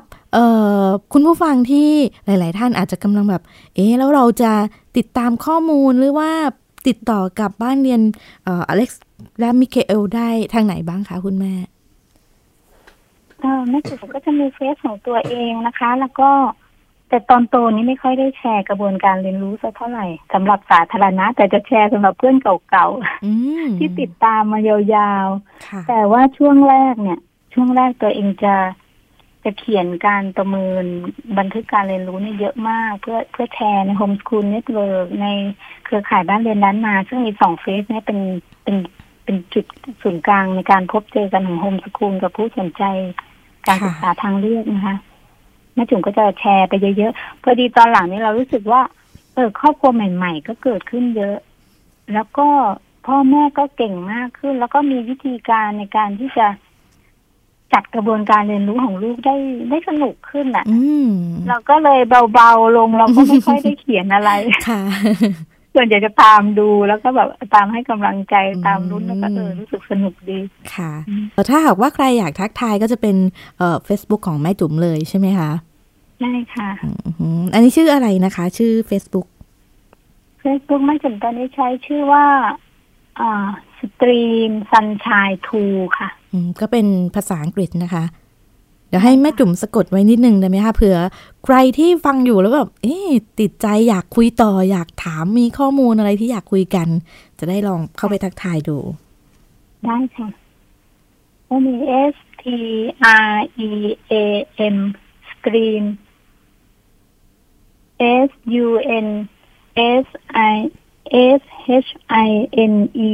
[1.12, 1.90] คุณผู้ฟังที่
[2.26, 3.42] หลาย ๆ ท่านอาจจะกำลังแบบ
[3.74, 4.52] เอ๊แล้วเราจะ
[4.96, 6.30] ติดตามข้อมูลหรือว่า
[6.88, 8.00] ติดต่อกับบ้านเรียน
[8.46, 9.02] อเล็กซ์
[9.40, 11.52] และมิคาเอลได้ทางไหนบ้างคะคุณแม่
[13.40, 16.30] เออแม่จุ๋มก็จะมีเฟซของตัวเองนะคะ แล้วก็
[17.08, 27.18] แต่ตอนโตนี้ไม่ค่อยได้แชร์กระบวนการเรียนรู้สักเท่าไหร่สำหรับสาธารณะ แต่จะแชร์สำหรับเพื่อนเก่าๆที่ติดตามมายาวๆ แต่ว่าช่วงแรกเนี่ย
[27.54, 28.54] ช่วงแรกตัวเองจะ
[29.44, 30.84] จะเขียนการประเมิน
[31.38, 35.26] บันทึกการเรียนรู้เนี่ยเยอะมาก เพื่อเพื่อแชร์ใน homeschool network ใน
[35.84, 38.18] เครือข่ายบ้านเรียนนั้นมา ซึ่งมีสองเฟสเนี่ยเป็น
[38.64, 38.76] เป็น
[39.24, 39.64] เป็นจุด
[40.02, 42.84] ศูนย์กลางในการพบเจอกันของโฮมสคูลกับผู้สนใจ
[43.66, 44.96] การศึกษาทางเลือกนะคะ
[45.78, 48.82] แม่จุ๋มก็จะแชร์ไปเยอะๆพอดีตอนหลังนี้เรารู้สึกว่า
[49.34, 51.36] เออครอบครัวใหม่ ๆ ก็เกิดขึ้นเยอะ
[52.14, 52.48] แล้วก็
[53.06, 56.46] พ่อแม่ก็เก่งมากขึ้น แล้วก็มีวิธีการในการที่จะ
[57.72, 59.36] จัดกระบวนการเรียนรู้ของลูกได้
[59.70, 60.64] ได้สนุกขึ้นอะ
[61.48, 62.00] เราก็เลย
[62.34, 64.30] เบาๆลงเราก็ไม่ค่อยได้เขียนอะไร
[64.68, 64.82] ค่ะ
[65.74, 68.34] ส่วนใหญ่จะตามดูแล้วก็แบบตามให้กำลังใจ
[68.66, 70.38] ตามลุ้นแล้วก็เออรู้สึกสนุกดี
[70.74, 70.92] ค่ะ
[71.50, 73.16] ถ้าหากว่าใครอยากทักทายก็จะเป็น
[73.58, 75.50] เอ่อเฟซบุ๊กของแม่จุ๋มเลยใช่ไหมคะ
[76.18, 76.70] ใช่ค่ะ
[77.52, 79.26] อันนี้ชื่ออะไรนะคะ ชื่อ Facebook
[80.42, 82.24] Facebook แม่จุ๋มตอนนี้ใช้ชื่อว่า
[83.20, 83.48] อ่า
[83.78, 85.62] Stream Sunshine Two
[85.98, 88.04] ค่ะอืมก็เป็นภาษาอังกฤษนะคะ
[88.88, 90.96] เดี๋ยวให้แม่จุ๋มสะกดไว้นิดนึงได้ไหมคะเผื่อ
[91.44, 92.98] ใครที่ฟังอยู่แล้วแบบเอ๊
[93.40, 96.88] ติดใจอยากคุยต่อ อยากถามมีข้อมูลอะไรที่อยากคุยกัน
[97.38, 98.78] จะได้ลองเข้าไปทักทายดู
[99.84, 100.28] ได้ค่ะ
[101.48, 101.74] ก็มี
[102.12, 102.44] S T
[103.32, 103.32] R
[103.68, 103.70] E
[104.12, 104.14] A
[104.74, 104.78] M
[105.30, 105.84] Screen
[108.26, 108.30] S
[108.64, 108.66] U
[109.06, 109.08] N
[110.02, 110.06] S
[110.52, 110.54] I
[111.36, 111.42] S
[111.84, 111.90] H
[112.26, 112.30] I
[112.72, 112.74] N
[113.08, 113.12] E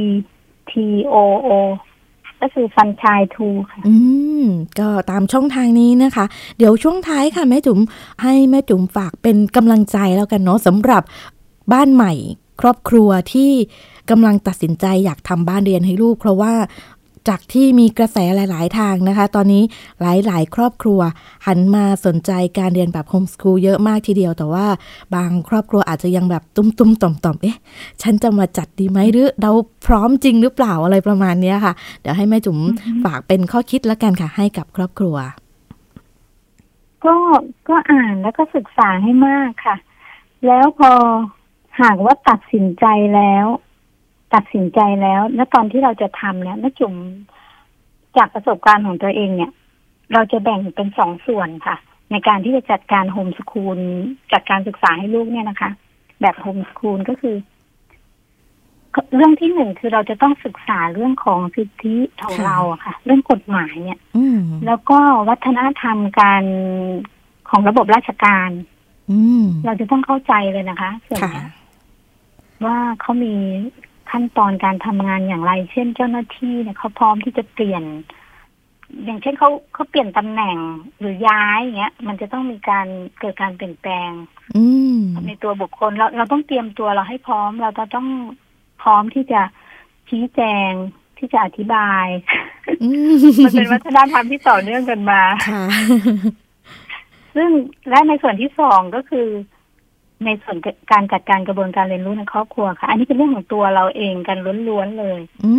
[0.69, 0.73] T
[1.13, 1.49] O O
[2.41, 3.95] ก็คือฟันชายทูค่ะ อื
[4.43, 4.45] ม
[4.79, 6.25] ก็ตามช่องทางนี้นะคะ
[6.57, 7.79] เดี๋ยวช่วงท้ายค่ะแม่จุ๋ม
[8.23, 11.03] ให้แม่จุ๋มฝากเป็นกำลังใจแล้วกันเนาะสำหรับ
[11.73, 12.13] บ้านใหม่
[12.61, 13.51] ครอบครัวที่
[14.09, 16.53] กำลังตัดสินใจอยากทำบ้านเรียนให้ลูก เพราะว่า
[17.29, 19.63] จากที่มีกระแสหลาย ๆ ทางนะคะ ตอนนี้
[20.01, 20.99] หลาย ๆ ครอบครัว
[21.47, 24.65] หันมาสนใจการเรียนแบบโฮมสคูลเยอะมากทีเดียว แต่ว่า
[25.15, 27.57] บางครอบครัวอาจจะยังแบบตุ้ม ๆ ต่อม ๆ เอ๊ะ
[28.01, 29.51] ฉันจะมาจัดดีไหมหรือเรา
[29.87, 32.57] พร้อมจริงหรือเปล่าอะไรประมาณนี้ค่ะ เดี๋ยวให้แม่จุ๋ม
[33.05, 35.15] ฝากเป็นข้อคิดแล้วกันค่ะ ให้กับครอบครัว
[37.05, 37.15] ก็
[37.69, 39.75] ก็อ่านแล้วก็ศึกษาให้มากค่ะ
[40.47, 40.91] แล้วพอ
[41.81, 42.85] หากว่าตัดสินใจ
[43.15, 43.45] แล้ว
[44.33, 46.93] ตัดสินใจแล้ว และตอนที่เราจะทำเนี่ยแม่จุ๋ม
[48.17, 49.51] จากประสบการณ์ของตัวเองเนี่ย
[50.13, 51.75] เราจะแบ่งเป็นสองส่วนค่ะ
[52.11, 53.79] ในการที่จะจัดการโฮมสคูล
[54.33, 55.69] จัดการศึกษาให้ลูกเนี่ยนะคะ
[56.21, 57.35] แบบโฮมสคูลก็คือ
[59.15, 63.99] เรื่องที่หนึ่งคือเราจะต้องศึกษาเรื่องของสิทธิของเราอะค่ะ เรื่องกฎหมายเนี่ย
[64.65, 66.43] แล้วก็วัฒนธรรมการ
[67.49, 68.49] ของระบบราชการ
[69.65, 71.45] เราจะต้องเข้าใจเลยนะคะส่วนนี้
[72.65, 73.33] ว่าเขามี
[74.17, 77.83] ขั้นตอนการทำงานอย่างไร เช่นเจ้าหน้าที่เนี่ยเขาพร้อมที่จะเปลี่ยน
[79.05, 80.57] อย่างเช่นเขาเขาเปลี่ยนตำแหน่ง
[80.99, 82.87] หรือย้ายอย่างเงี้ย มันจะต้องมีการ
[83.19, 84.11] เกิดการเปลี่ยนแปลง
[85.27, 88.07] ในตัวบุคคลเราเราต้องเตรียมตัวเราให้พร้อม เราจะต้อง
[88.81, 89.41] พร้อมที่จะ
[90.09, 90.71] ชี้แจง
[91.17, 92.05] ที่จะอธิบาย
[93.45, 95.21] มันเป็นวัฒนธรรมที่ต่อเนื่องกันมา
[97.35, 97.49] ซึ่ง
[97.89, 99.27] และในส่วนที่สองก็คือ
[100.23, 100.57] ในส่วน
[100.91, 105.53] การจัดการกระบวนการเรียนรู้ในครอบครัวค่ะ อันนี้เป็นเรื่องของตัวเราเองกันล้วนๆเลย อื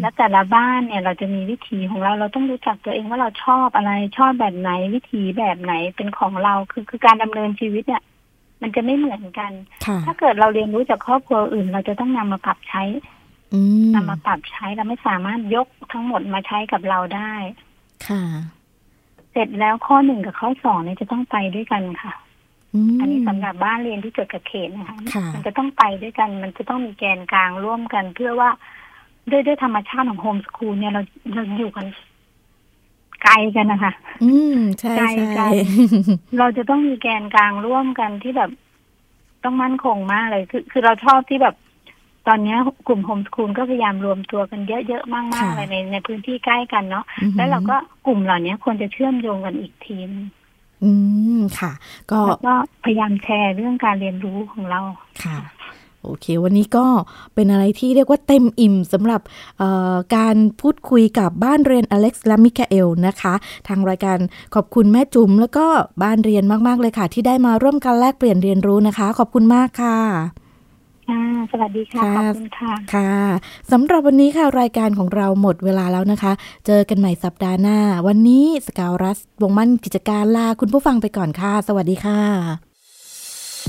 [0.00, 8.02] และแต่ละบ้านเนี่ย เราจะมีวิธีของเราเราต้องรู้จักตัวเองว่าเราชอบอะไรชอบแบบไหนวิธีแบบไหนเป็นของเราคือคือการดำเนินชีวิตเนี่ย
[8.62, 9.52] มันจะไม่เหมือนกัน
[10.06, 12.82] ถ้าเกิดเราเรียนรู้จากครอบครัวอื่น เราจะต้องนำมาปรับใช้
[13.94, 17.32] นำมาปรับใช้เราไม่สามารถยกทั้งหมดมาใช้กับเราได้
[18.08, 18.22] ค่ะ
[19.32, 22.12] เสร็จแล้วข้อหนึ่งกับข้อสองเนี่ยจะต้องไปด้วยกันค่ะ
[23.00, 24.96] อันนี้สำหรับบ้านเรียนที่เกิดกับเขตนะคะ
[25.34, 28.50] มันจะต้องไปด้วยกัน มันจะต้องมีแกนกลางร่วมกัน เพื่อว่า
[29.30, 31.02] ด้วยด้วยธรรมชาติของโฮมสคูลเนี่ยเรา
[31.34, 31.86] เราอยู่กัน
[33.22, 33.92] ไกลกันนะคะ
[34.24, 34.94] อืมใช่
[35.36, 35.48] ใช่
[36.38, 38.50] เราจะต้องมีแกนกลางร่วมกันที่แบบ
[39.44, 41.54] ต้องมั่นคงมากเลย คือ คือเราชอบที่แบบ
[42.28, 42.56] ตอนนี้
[42.88, 47.04] กลุ่มโฮมสคูลก็พยายามรวมตัวกันเยอะๆมากๆเลยในในพื้นที่ใกล้กันเนาะ
[47.36, 50.26] แล้วเราก็กลุ่มเหล่านี้ควรจะเชื่อมโยงกันอีกทีนึง
[50.86, 50.92] อื
[51.38, 51.72] มค่ะ
[52.10, 54.80] ก็ก็พยายามแชร์เรื่องการเรียนรู้ของเรา
[55.24, 55.36] ค่ะ
[56.02, 56.86] โอเค วันนี้ก็
[57.34, 59.20] เป็นอะไรที่เรียกว่าเต็มอิ่มสำหรับ
[60.16, 63.34] การพูดคุยกับบ้านเรียนอเล็กซ์และมิคาเอลนะคะ
[63.68, 64.18] ทางรายการ
[64.54, 65.66] ขอบคุณแม่จุ๋มแล้วก็
[66.02, 70.45] บ้านเรียนมาก ๆ เลยค่ะ ที่ได้มาร่วมกันแลกเปลี่ยนเรียนรู้นะคะ ขอบคุณมากค่ะ
[71.10, 73.14] ค่ะ สวัสดีค่ะ ขอบคุณค่ะ ค่ะ
[73.72, 76.32] สำหรับวันนี้ค่ะ รายการของเราหมดเวลาแล้วนะคะ
[76.66, 82.20] เจอกันใหม่สัปดาห์หน้า วันนี้สกาวรัส วงมั่นกิจการลาคุณผู้ฟังไปก่อนค่ะ สวัสดีค่ะ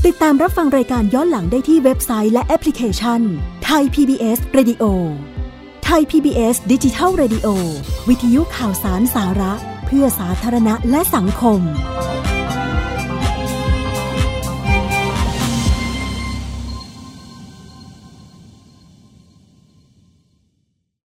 [0.05, 3.21] ติดตามรับฟังรายการย้อนหลังได้ที่เว็บไซต์และแอปพลิเคชัน
[3.65, 4.83] ไทย PBS Radio
[5.85, 7.47] ไทย PBS ดิจิทัล Radio
[8.09, 9.53] วิทยุข่าวสารสาระ
[9.85, 11.59] เพื่อสาธารณะและสังคม